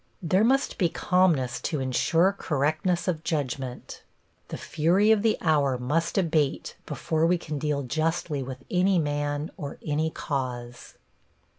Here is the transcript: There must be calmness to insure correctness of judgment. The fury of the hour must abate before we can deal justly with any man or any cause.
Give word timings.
There 0.23 0.43
must 0.43 0.79
be 0.79 0.89
calmness 0.89 1.61
to 1.61 1.79
insure 1.79 2.33
correctness 2.35 3.07
of 3.07 3.23
judgment. 3.23 4.01
The 4.47 4.57
fury 4.57 5.11
of 5.11 5.21
the 5.21 5.37
hour 5.41 5.77
must 5.77 6.17
abate 6.17 6.75
before 6.87 7.27
we 7.27 7.37
can 7.37 7.59
deal 7.59 7.83
justly 7.83 8.41
with 8.41 8.63
any 8.71 8.97
man 8.97 9.51
or 9.57 9.77
any 9.85 10.09
cause. 10.09 10.95